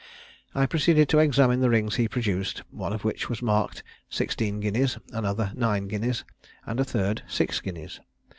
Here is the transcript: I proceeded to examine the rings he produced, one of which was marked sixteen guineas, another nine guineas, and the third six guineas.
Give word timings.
I 0.55 0.65
proceeded 0.65 1.09
to 1.09 1.19
examine 1.19 1.59
the 1.59 1.69
rings 1.69 1.97
he 1.97 2.07
produced, 2.07 2.63
one 2.71 2.91
of 2.91 3.03
which 3.03 3.29
was 3.29 3.43
marked 3.43 3.83
sixteen 4.09 4.59
guineas, 4.59 4.97
another 5.13 5.51
nine 5.55 5.87
guineas, 5.87 6.23
and 6.65 6.79
the 6.79 6.83
third 6.85 7.21
six 7.27 7.59
guineas. 7.59 7.99